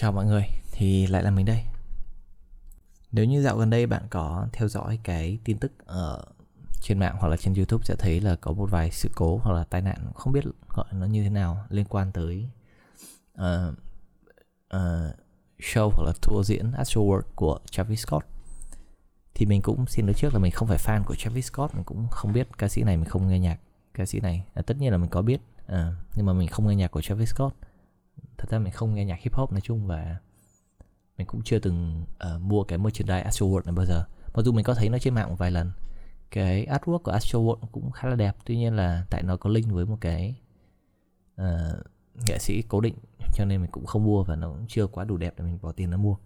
[0.00, 1.64] Chào mọi người, thì lại là mình đây.
[3.12, 6.24] Nếu như dạo gần đây bạn có theo dõi cái tin tức ở
[6.80, 9.52] trên mạng hoặc là trên YouTube sẽ thấy là có một vài sự cố hoặc
[9.52, 12.48] là tai nạn không biết gọi nó như thế nào liên quan tới
[13.40, 13.74] uh,
[14.76, 15.14] uh,
[15.58, 18.26] show hoặc là tour diễn Astro World của Travis Scott.
[19.34, 21.84] Thì mình cũng xin nói trước là mình không phải fan của Travis Scott mình
[21.84, 23.60] cũng không biết ca sĩ này mình không nghe nhạc
[23.94, 24.44] ca sĩ này.
[24.54, 25.40] À, tất nhiên là mình có biết
[25.72, 25.78] uh,
[26.16, 27.54] nhưng mà mình không nghe nhạc của Travis Scott
[28.38, 30.16] thật ra mình không nghe nhạc hip hop nói chung và
[31.18, 32.04] mình cũng chưa từng
[32.34, 34.04] uh, mua cái merchandise Astro World này bao giờ.
[34.34, 35.70] Mặc dù mình có thấy nó trên mạng một vài lần.
[36.30, 39.50] Cái artwork của Astro World cũng khá là đẹp tuy nhiên là tại nó có
[39.50, 40.34] link với một cái
[41.40, 41.46] uh,
[42.28, 42.94] nghệ sĩ cố định
[43.34, 45.58] cho nên mình cũng không mua và nó cũng chưa quá đủ đẹp để mình
[45.62, 46.16] bỏ tiền nó mua.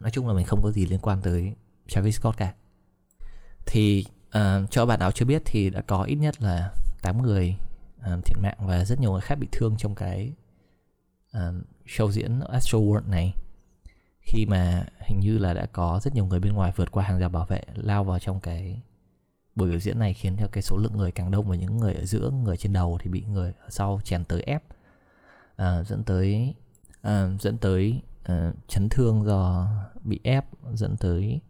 [0.00, 1.54] Nói chung là mình không có gì liên quan tới
[1.88, 2.54] Travis Scott cả.
[3.66, 4.04] Thì
[4.38, 7.56] uh, cho bạn nào chưa biết thì đã có ít nhất là 8 người
[7.98, 10.32] uh, thiệt mạng và rất nhiều người khác bị thương trong cái
[11.38, 11.54] uh,
[11.86, 13.34] show diễn Astro World này.
[14.20, 17.18] Khi mà hình như là đã có rất nhiều người bên ngoài vượt qua hàng
[17.18, 18.82] rào bảo vệ lao vào trong cái
[19.54, 21.94] buổi biểu diễn này khiến cho cái số lượng người càng đông và những người
[21.94, 24.62] ở giữa người trên đầu thì bị người ở sau chèn tới ép.
[25.56, 26.54] À, dẫn tới
[27.02, 29.68] à, dẫn tới à, chấn thương do
[30.04, 31.40] bị ép dẫn tới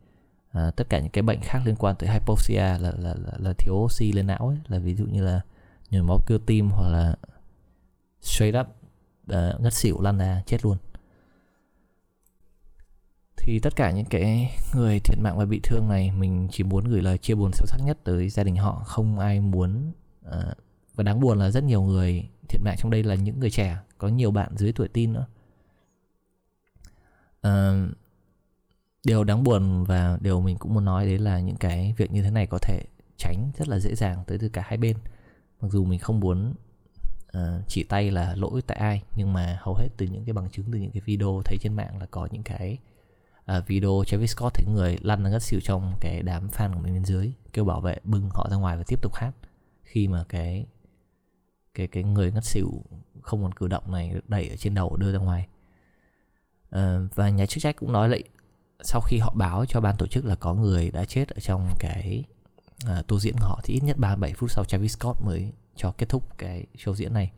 [0.51, 3.53] à, tất cả những cái bệnh khác liên quan tới hypoxia là là là, là
[3.59, 4.59] thiếu oxy lên não ấy.
[4.69, 5.41] Là ví dụ như là
[5.91, 7.17] nhồi máu cơ tim hoặc là
[8.21, 8.67] straight up
[9.33, 10.77] uh, ngất xỉu lăn ra chết luôn.
[13.37, 16.85] Thì tất cả những cái người thiệt mạng và bị thương này mình chỉ muốn
[16.85, 18.83] gửi lời chia buồn sâu sắc nhất tới gia đình họ.
[18.87, 19.93] Không ai muốn
[20.29, 20.33] uh,
[20.95, 23.79] và đáng buồn là rất nhiều người thiệt mạng trong đây là những người trẻ
[23.99, 25.27] có nhiều bạn dưới tuổi tin nữa.
[27.47, 27.95] Uh,
[29.05, 32.23] điều đáng buồn và điều mình cũng muốn nói đấy là những cái việc như
[32.23, 32.85] thế này có thể
[33.19, 34.97] tránh rất là dễ dàng tới từ cả hai bên.
[35.61, 36.55] Mặc dù mình không muốn
[37.39, 40.51] uh, chỉ tay là lỗi tại ai nhưng mà hầu hết từ những cái bằng
[40.51, 42.79] chứng từ những cái video thấy trên mạng là có những cái
[43.57, 46.95] uh, video Travis Scott thấy người lăn ngất xỉu trong cái đám fan của mình
[46.95, 49.33] bên dưới kêu bảo vệ bưng họ ra ngoài và tiếp tục hát.
[49.83, 50.67] Khi mà cái
[51.75, 52.85] cái cái người ngất xỉu
[53.23, 55.47] không còn cử động này được đẩy ở trên đầu đưa ra ngoài.
[56.77, 58.23] Uh, và nhà chức trách cũng nói lại
[58.83, 61.69] sau khi họ báo cho ban tổ chức là có người đã chết ở trong
[61.79, 62.25] cái
[62.85, 65.93] uh, tour diễn của họ thì ít nhất 37 phút sau Travis Scott mới cho
[65.99, 67.33] kết thúc cái show diễn này.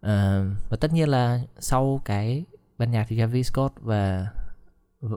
[0.00, 2.44] À, và tất nhiên là sau cái
[2.78, 4.32] ban nhạc thì Travis Scott và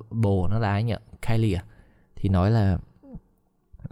[0.09, 0.95] bồ nó là ai nhỉ?
[1.21, 1.63] Kylie à?
[2.15, 2.77] Thì nói là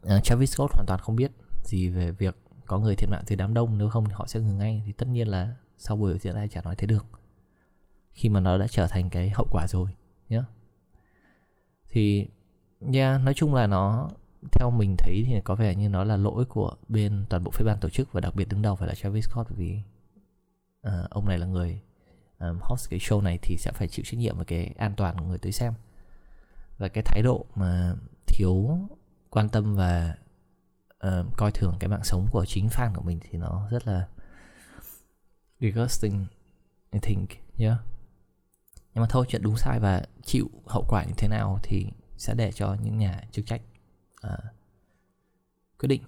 [0.03, 1.31] uh, Travis Scott hoàn toàn không biết
[1.63, 4.39] gì về việc có người thiệt mạng dưới đám đông nếu không thì họ sẽ
[4.39, 4.83] ngừng ngay.
[4.85, 7.05] Thì tất nhiên là sau buổi diễn ai chả nói thế được.
[8.11, 9.89] Khi mà nó đã trở thành cái hậu quả rồi
[10.29, 10.41] nhé
[11.89, 12.27] thì
[12.93, 14.09] yeah, nói chung là nó
[14.51, 17.65] theo mình thấy thì có vẻ như nó là lỗi của bên toàn bộ phía
[17.65, 19.79] ban tổ chức và đặc biệt đứng đầu phải là Travis Scott vì
[20.87, 21.81] uh, ông này là người
[22.39, 25.17] um, host cái show này thì sẽ phải chịu trách nhiệm về cái an toàn
[25.19, 25.73] của người tới xem.
[26.77, 27.95] Và cái thái độ mà
[28.27, 28.79] thiếu
[29.29, 30.15] quan tâm và
[31.07, 34.07] uh, coi thường cái mạng sống của chính fan của mình thì nó rất là
[35.59, 36.25] disgusting
[36.91, 37.77] I think yeah
[38.97, 41.85] nhưng mà thôi chuyện đúng sai và chịu hậu quả như thế nào thì
[42.17, 43.61] sẽ để cho những nhà chức trách
[44.27, 44.37] Ờ.
[45.79, 46.01] quyết định.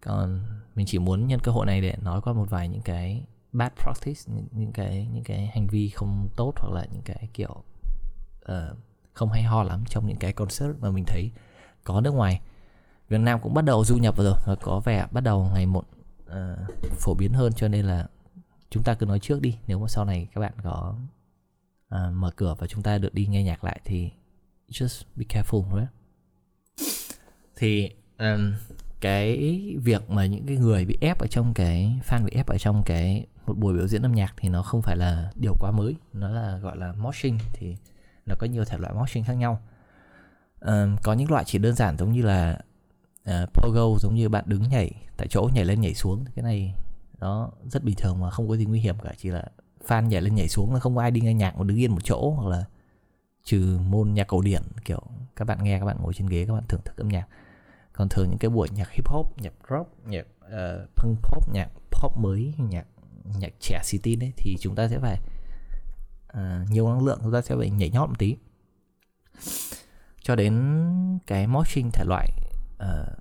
[0.00, 0.40] Còn
[0.74, 3.72] mình chỉ muốn nhân cơ hội này để nói qua một vài những cái bad
[3.82, 7.62] practice những, những cái những cái hành vi không tốt hoặc là những cái kiểu
[8.52, 8.76] uh,
[9.12, 11.30] không hay ho lắm trong những cái concert mà mình thấy
[11.84, 12.40] có nước ngoài.
[13.08, 15.66] Việt Nam cũng bắt đầu du nhập vào rồi và có vẻ bắt đầu ngày
[15.66, 15.84] một
[16.24, 18.06] uh, phổ biến hơn cho nên là
[18.70, 19.58] chúng ta cứ nói trước đi.
[19.66, 20.94] Nếu mà sau này các bạn có
[21.94, 24.10] uh, mở cửa và chúng ta được đi nghe nhạc lại thì
[24.68, 26.01] just be careful right?
[27.56, 28.52] Thì um,
[29.00, 29.36] cái
[29.82, 32.82] việc mà những cái người bị ép ở trong cái fan bị ép ở trong
[32.86, 35.94] cái một buổi biểu diễn âm nhạc thì nó không phải là điều quá mới.
[36.12, 37.76] Nó là gọi là moshing thì
[38.26, 39.60] nó có nhiều thể loại moshing khác nhau.
[40.60, 42.58] Um, có những loại chỉ đơn giản giống như là
[43.30, 46.24] uh, pogo giống như bạn đứng nhảy tại chỗ nhảy lên nhảy xuống.
[46.34, 46.74] Cái này
[47.20, 49.44] nó rất bình thường mà không có gì nguy hiểm cả chỉ là
[49.86, 51.92] fan nhảy lên nhảy xuống là không có ai đi nghe nhạc mà đứng yên
[51.92, 52.64] một chỗ hoặc là
[53.44, 55.02] trừ môn nhạc cổ điển kiểu
[55.36, 57.26] các bạn nghe các bạn ngồi trên ghế các bạn thưởng thức âm nhạc
[57.92, 61.68] còn thường những cái buổi nhạc hip hop nhạc rock nhạc uh, punk pop nhạc
[61.90, 62.86] pop mới nhạc
[63.24, 65.20] nhạc trẻ city đấy thì chúng ta sẽ phải
[66.32, 68.36] uh, nhiều năng lượng chúng ta sẽ phải nhảy nhót một tí.
[70.22, 72.28] Cho đến cái moshing thể loại
[72.74, 73.18] uh,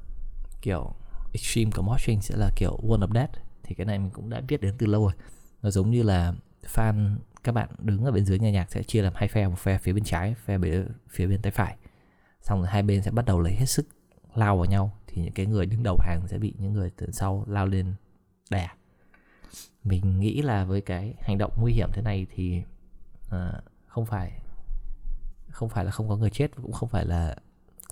[0.62, 0.94] kiểu
[1.33, 3.31] extreme của moshing sẽ là kiểu one of that
[3.63, 5.13] thì cái này mình cũng đã biết đến từ lâu rồi.
[5.62, 6.33] Nó giống như là
[6.75, 9.59] fan các bạn đứng ở bên dưới nhà nhạc sẽ chia làm hai phe một
[9.59, 11.77] phe phía bên trái phe bên phía bên tay phải.
[12.41, 13.88] Xong rồi hai bên sẽ bắt đầu lấy hết sức
[14.35, 17.11] lao vào nhau thì những cái người đứng đầu hàng sẽ bị những người từ
[17.11, 17.93] sau lao lên
[18.49, 18.69] đè.
[19.83, 22.63] Mình nghĩ là với cái hành động nguy hiểm thế này thì
[23.29, 24.41] à, không phải
[25.49, 27.35] không phải là không có người chết cũng không phải là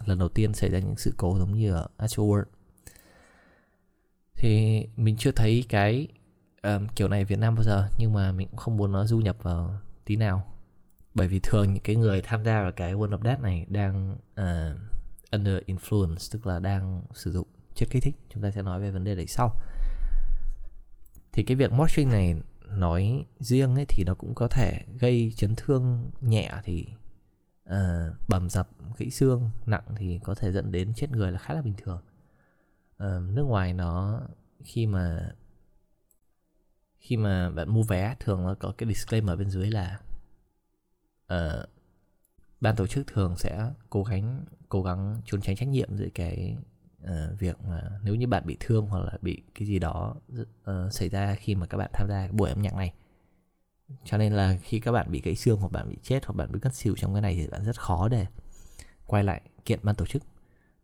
[0.06, 2.44] lần đầu tiên xảy ra những sự cố giống như ở Astroworld
[4.40, 6.08] thì mình chưa thấy cái
[6.64, 9.06] um, kiểu này ở Việt Nam bao giờ nhưng mà mình cũng không muốn nó
[9.06, 10.46] du nhập vào tí nào.
[11.14, 14.18] Bởi vì thường những cái người tham gia vào cái World of Death này đang
[14.42, 14.78] uh,
[15.32, 18.16] under influence tức là đang sử dụng chất kích thích.
[18.30, 19.56] Chúng ta sẽ nói về vấn đề đấy sau.
[21.32, 25.56] Thì cái việc moshing này nói riêng ấy thì nó cũng có thể gây chấn
[25.56, 26.88] thương nhẹ thì
[27.70, 31.54] uh, bầm dập gãy xương nặng thì có thể dẫn đến chết người là khá
[31.54, 32.02] là bình thường.
[33.04, 34.22] Uh, nước ngoài nó
[34.64, 35.32] khi mà
[37.00, 40.00] khi mà bạn mua vé thường nó có cái disclaimer bên dưới là
[41.34, 41.70] uh,
[42.62, 46.58] ban tổ chức thường sẽ cố gắng cố gắng trốn tránh trách nhiệm dưới cái
[47.04, 50.94] uh, việc mà nếu như bạn bị thương hoặc là bị cái gì đó uh,
[50.94, 52.94] xảy ra khi mà các bạn tham gia buổi âm nhạc này.
[54.04, 56.52] Cho nên là khi các bạn bị gãy xương hoặc bạn bị chết hoặc bạn
[56.52, 58.26] bị cất xỉu trong cái này thì bạn rất khó để
[59.06, 60.24] quay lại kiện ban tổ chức.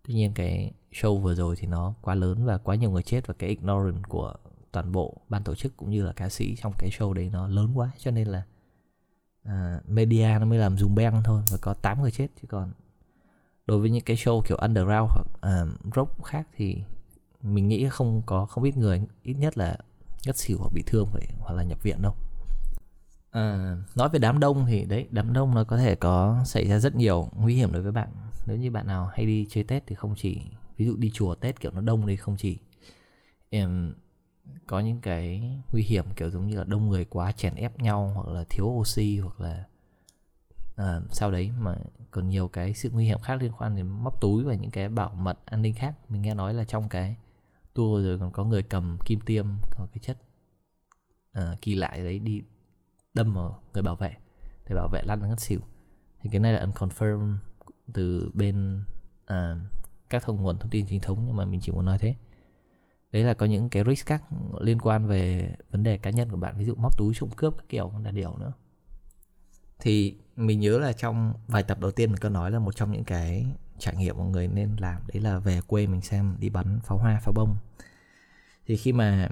[0.07, 3.27] Tuy nhiên cái show vừa rồi thì nó quá lớn và quá nhiều người chết
[3.27, 4.33] và cái ignorance của
[4.71, 7.47] toàn bộ ban tổ chức cũng như là ca sĩ trong cái show đấy nó
[7.47, 8.43] lớn quá cho nên là
[9.49, 12.27] uh, media nó mới làm zoom beng thôi và có 8 người chết.
[12.41, 12.71] Chứ còn
[13.65, 15.27] đối với những cái show kiểu underground hoặc
[15.63, 16.77] uh, rock khác thì
[17.41, 19.77] mình nghĩ không có không ít người ít nhất là
[20.25, 22.15] ngất xỉu hoặc bị thương vậy hoặc là nhập viện đâu.
[23.31, 26.79] À, nói về đám đông thì đấy đám đông nó có thể có xảy ra
[26.79, 28.09] rất nhiều nguy hiểm đối với bạn.
[28.47, 30.41] Nếu như bạn nào hay đi chơi tết thì không chỉ
[30.77, 32.57] ví dụ đi chùa tết kiểu nó đông đi không chỉ
[33.49, 33.93] em
[34.67, 38.11] có những cái nguy hiểm kiểu giống như là đông người quá chèn ép nhau
[38.15, 39.65] hoặc là thiếu oxy hoặc là
[40.75, 41.75] à, sau đấy mà
[42.11, 44.89] còn nhiều cái sự nguy hiểm khác liên quan đến móc túi và những cái
[44.89, 45.95] bảo mật an ninh khác.
[46.09, 47.15] Mình nghe nói là trong cái
[47.73, 50.17] tour rồi còn có người cầm kim tiêm có cái chất
[51.31, 52.41] à, kỳ lạ đấy đi
[53.13, 54.15] đâm vào người bảo vệ
[54.69, 55.59] để bảo vệ lăn ngất xỉu.
[56.21, 57.35] Thì cái này là unconfirmed
[57.93, 58.83] từ bên
[59.25, 59.55] à,
[60.09, 62.15] các thông nguồn thông tin chính thống nhưng mà mình chỉ muốn nói thế
[63.11, 64.23] đấy là có những cái risk khác
[64.61, 67.57] liên quan về vấn đề cá nhân của bạn, ví dụ móc túi trộm cướp
[67.57, 68.53] các kiểu là điều nữa.
[69.79, 72.91] Thì mình nhớ là trong vài tập đầu tiên mình có nói là một trong
[72.91, 73.45] những cái
[73.79, 76.97] trải nghiệm mọi người nên làm, đấy là về quê mình xem đi bắn pháo
[76.97, 77.55] hoa, pháo bông.
[78.67, 79.29] Thì khi mà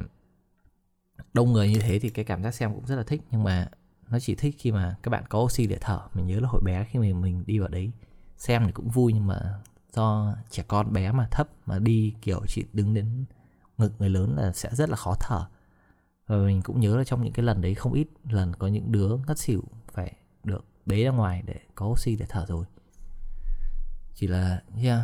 [1.33, 3.69] đông người như thế thì cái cảm giác xem cũng rất là thích, nhưng mà
[4.09, 6.01] nó chỉ thích khi mà các bạn có oxy để thở.
[6.13, 7.91] Mình nhớ là hồi bé khi mình mình đi vào đấy,
[8.37, 9.39] xem thì cũng vui nhưng mà
[9.93, 13.25] do trẻ con bé mà thấp mà đi kiểu chỉ đứng đến
[13.77, 15.45] ngực người lớn là sẽ rất là khó thở.
[16.27, 18.91] Và mình cũng nhớ là trong những cái lần đấy không ít lần có những
[18.91, 22.65] đứa ngất xỉu phải được bế ra ngoài để có oxy để thở rồi.
[24.15, 25.01] Chỉ là yeah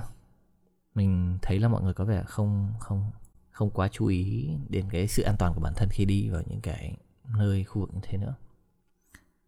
[0.95, 3.11] mình thấy là mọi người có vẻ không không
[3.51, 6.41] không quá chú ý đến cái sự an toàn của bản thân khi đi vào
[6.47, 6.97] những cái
[7.37, 8.35] nơi khu vực như thế nữa.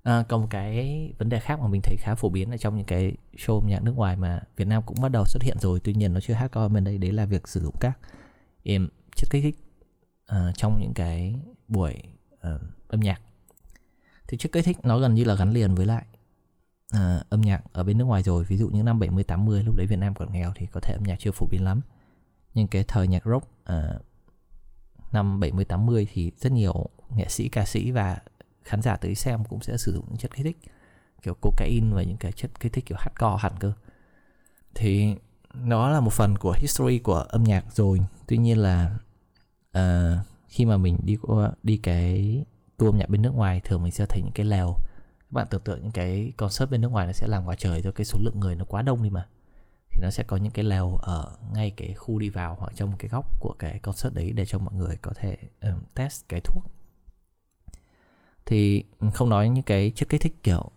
[0.04, 2.78] À, còn một cái vấn đề khác mà mình thấy khá phổ biến ở trong
[2.78, 5.80] những cái show nhạc nước ngoài mà Việt Nam cũng bắt đầu xuất hiện rồi
[5.84, 7.98] tuy nhiên nó chưa hardcore bên đây đấy là việc sử dụng các
[8.64, 9.58] em chất kích thích
[10.32, 11.36] uh, trong những cái
[11.68, 11.94] buổi
[12.34, 13.22] uh, âm nhạc.
[14.28, 16.06] Thì chất kích thích nó gần như là gắn liền với lại
[16.96, 18.44] uh, âm nhạc ở bên nước ngoài rồi.
[18.44, 20.94] Ví dụ những năm 70 80 lúc đấy Việt Nam còn nghèo thì có thể
[20.94, 21.82] âm nhạc chưa phổ biến lắm.
[22.54, 24.02] Nhưng cái thời nhạc rock uh,
[25.12, 28.18] năm 70 80 thì rất nhiều nghệ sĩ ca sĩ và
[28.64, 30.58] khán giả tới xem cũng sẽ sử dụng những chất kích thích
[31.22, 33.74] kiểu cocaine và những cái chất kích thích kiểu hardcore hẳn cơ.
[34.76, 35.16] Thì
[35.54, 38.00] nó là một phần của history của âm nhạc rồi.
[38.28, 38.98] Tuy nhiên là
[39.78, 39.82] uh,
[40.48, 42.44] khi mà mình đi qua đi cái
[42.78, 44.78] tour âm nhạc bên nước ngoài thường mình sẽ thấy những cái lèo
[45.32, 47.82] các bạn tưởng tượng những cái concert bên nước ngoài nó sẽ làm ngoài trời
[47.82, 49.28] cho cái số lượng người nó quá đông đi mà.
[49.92, 52.98] Thì nó sẽ có những cái lèo ở ngay cái khu đi vào hoặc trong
[52.98, 56.42] cái góc của cái concert đấy để cho mọi người có thể um, test cái
[56.42, 56.64] thuốc.
[58.46, 60.72] Thì không nói những cái chất kích thích kiểu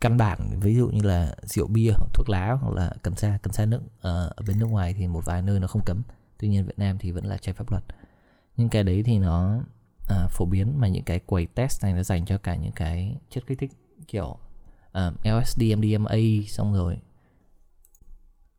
[0.00, 3.38] căn bản ví dụ như là rượu bia hoặc thuốc lá hoặc là cần sa
[3.42, 6.02] cần sa nước ờ, ở bên nước ngoài thì một vài nơi nó không cấm.
[6.38, 7.84] Tuy nhiên Việt Nam thì vẫn là trái pháp luật
[8.56, 9.58] nhưng cái đấy thì nó
[10.08, 13.16] à, phổ biến mà những cái quầy test này nó dành cho cả những cái
[13.30, 13.72] chất kích thích
[14.08, 14.36] kiểu
[14.92, 16.16] à, LSD, MDMA
[16.48, 16.98] xong rồi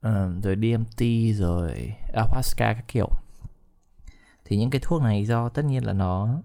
[0.01, 3.09] à, rồi DMT rồi ayahuasca các kiểu.
[4.45, 6.41] Thì những cái thuốc này do tất nhiên là nó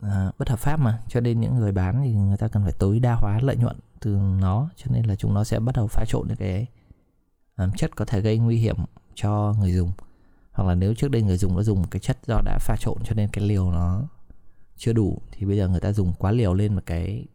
[0.00, 1.02] à, bất hợp pháp mà.
[1.08, 3.76] Cho nên những người bán thì người ta cần phải tối đa hóa lợi nhuận
[4.00, 6.66] từ nó cho nên là chúng nó sẽ bắt đầu pha trộn những cái
[7.56, 8.76] um, chất có thể gây nguy hiểm
[9.14, 9.92] cho người dùng
[10.60, 12.96] hoặc là nếu trước đây người dùng đã dùng cái chất do đã pha trộn
[13.04, 14.08] cho nên cái liều nó
[14.76, 17.26] chưa đủ thì bây giờ người ta dùng quá liều lên một cái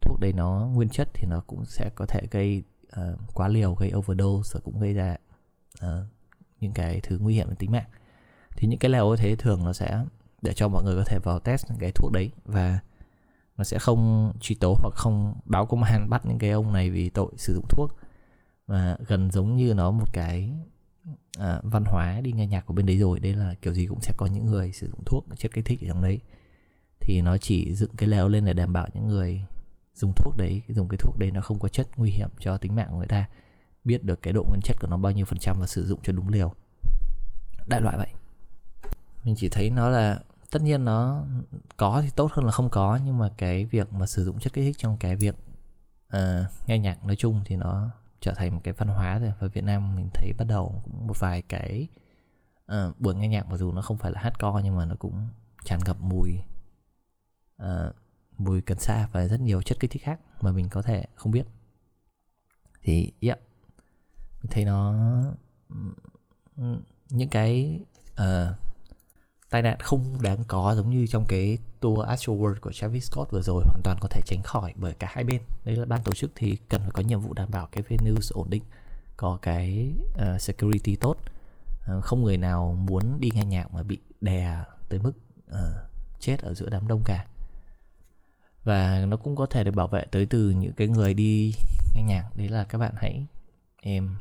[0.00, 2.62] thuốc đấy nó nguyên chất thì nó cũng sẽ có thể gây
[3.00, 5.16] uh, quá liều gây overdose và cũng gây ra
[5.84, 5.88] uh,
[6.60, 7.88] những cái thứ nguy hiểm đến tính mạng.
[8.56, 10.04] Thì những cái liều như thế thường nó sẽ
[10.42, 12.78] để cho mọi người có thể vào test cái thuốc đấy và
[13.56, 16.90] nó sẽ không truy tố hoặc không báo công an bắt những cái ông này
[16.90, 17.90] vì tội sử dụng thuốc.
[18.66, 20.52] Và gần giống như nó một cái
[21.38, 24.00] à, văn hóa đi nghe nhạc của bên đấy rồi đấy là kiểu gì cũng
[24.00, 26.20] sẽ có những người sử dụng thuốc chất kích thích ở trong đấy.
[27.00, 29.44] Thì nó chỉ dựng cái lều lên để đảm bảo những người
[29.94, 32.74] dùng thuốc đấy dùng cái thuốc đấy nó không có chất nguy hiểm cho tính
[32.74, 33.28] mạng của người ta
[33.84, 36.00] biết được cái độ nguyên chất của nó bao nhiêu phần trăm và sử dụng
[36.02, 36.54] cho đúng liều.
[37.66, 38.08] Đại loại vậy.
[39.24, 41.24] Mình chỉ thấy nó là tất nhiên nó
[41.76, 44.52] có thì tốt hơn là không có nhưng mà cái việc mà sử dụng chất
[44.52, 45.34] kích thích trong cái việc
[46.16, 46.20] uh,
[46.66, 49.32] nghe nhạc nói chung thì nó trở thành một cái văn hóa rồi.
[49.40, 51.88] Và Việt Nam mình thấy bắt đầu cũng một vài cái
[52.72, 54.94] uh, buổi nghe nhạc mặc dù nó không phải là hát co nhưng mà nó
[54.98, 55.28] cũng
[55.64, 56.38] tràn ngập mùi
[57.62, 57.94] uh,
[58.38, 61.32] mùi cần sa và rất nhiều chất kích thích khác mà mình có thể không
[61.32, 61.46] biết.
[62.82, 63.38] Thì yeah
[64.42, 64.94] mình thấy nó
[67.08, 67.80] những cái
[68.12, 68.56] uh,
[69.50, 73.30] tai nạn không đáng có giống như trong cái tour Astro World của Travis Scott
[73.30, 75.42] vừa rồi hoàn toàn có thể tránh khỏi bởi cả hai bên.
[75.64, 78.20] Đây là ban tổ chức thì cần phải có nhiệm vụ đảm bảo cái venue
[78.30, 78.62] ổn định
[79.16, 81.16] có cái uh, security tốt.
[81.96, 85.12] Uh, không người nào muốn đi nghe nhạc mà bị đè tới mức
[85.50, 85.56] uh,
[86.20, 87.26] chết ở giữa đám đông cả.
[88.64, 91.54] Và nó cũng có thể được bảo vệ tới từ những cái người đi
[91.94, 92.30] nghe nhạc.
[92.36, 93.26] Đấy là các bạn hãy
[93.82, 94.16] em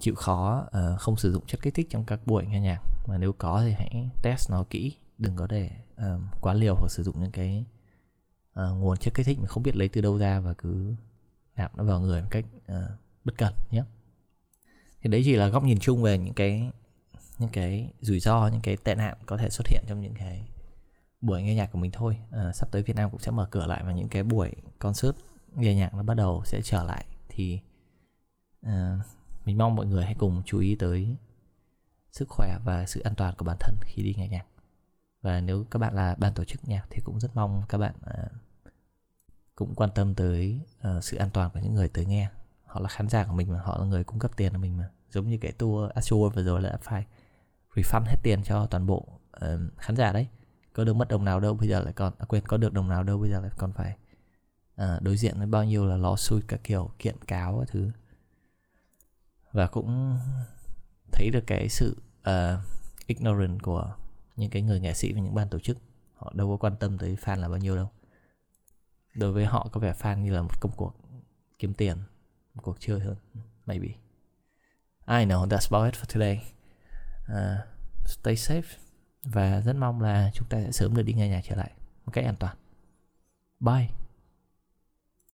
[0.00, 3.18] chịu khó uh, không sử dụng chất kích thích trong các buổi nghe nhạc mà
[3.18, 7.02] nếu có thì hãy test nó kỹ đừng có để uh, quá liều hoặc sử
[7.02, 7.64] dụng những cái
[8.60, 10.94] uh, nguồn chất kích thích mà không biết lấy từ đâu ra và cứ
[11.56, 12.90] nạp nó vào người một cách uh,
[13.24, 13.82] bất cẩn nhé.
[15.02, 16.70] Thì đấy chỉ là góc nhìn chung về những cái
[17.38, 20.48] những cái rủi ro những cái tệ nạn có thể xuất hiện trong những cái
[21.20, 22.16] buổi nghe nhạc của mình thôi.
[22.30, 25.16] À, sắp tới Việt Nam cũng sẽ mở cửa lại và những cái buổi concert
[25.54, 27.06] nghe nhạc nó bắt đầu sẽ trở lại.
[27.28, 27.60] Thì
[28.62, 28.98] à,
[29.44, 31.16] mình mong mọi người hãy cùng chú ý tới
[32.12, 34.44] sức khỏe và sự an toàn của bản thân khi đi nghe nhạc
[35.22, 37.94] và nếu các bạn là ban tổ chức nhạc thì cũng rất mong các bạn
[37.96, 38.32] uh,
[39.54, 42.30] cũng quan tâm tới uh, sự an toàn của những người tới nghe.
[42.64, 44.76] Họ là khán giả của mình mà họ là người cung cấp tiền của mình
[44.76, 44.90] mà.
[45.10, 47.06] Giống như cái tour Astro vừa rồi là phải
[47.74, 50.26] refund hết tiền cho toàn bộ uh, khán giả đấy.
[50.72, 52.88] Có được mất đồng nào đâu bây giờ lại còn à, quên có được đồng
[52.88, 53.96] nào đâu bây giờ lại còn phải
[54.82, 57.90] uh, đối diện với bao nhiêu là lawsuit các kiểu kiện cáo các thứ.
[59.52, 60.18] Và cũng
[61.12, 62.60] thấy được cái sự uh,
[63.06, 63.94] ignorant của
[64.36, 65.78] những cái người nghệ sĩ và những ban tổ chức.
[66.14, 67.90] Họ đâu có quan tâm tới fan là bao nhiêu đâu.
[69.14, 70.96] Đối với họ có vẻ fan như là một công cuộc
[71.58, 71.96] kiếm tiền
[72.54, 73.16] một cuộc chơi hơn
[73.66, 73.88] maybe.
[75.06, 76.42] I know that's about it for today.
[77.32, 77.58] Uh,
[78.06, 78.76] stay safe
[79.24, 81.70] và rất mong là chúng ta sẽ sớm được đi nghe nhạc trở lại
[82.04, 82.56] một cách an toàn.
[83.60, 84.01] Bye.